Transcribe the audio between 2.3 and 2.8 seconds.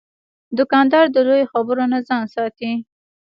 ساتي.